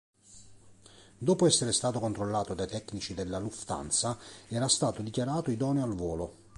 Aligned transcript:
Dopo 1.15 1.45
essere 1.45 1.71
stato 1.71 1.99
controllato 1.99 2.55
dai 2.55 2.65
tecnici 2.65 3.13
della 3.13 3.37
Lufthansa 3.37 4.17
era 4.47 4.67
stato 4.67 5.03
dichiarato 5.03 5.51
idoneo 5.51 5.83
al 5.83 5.93
volo. 5.93 6.35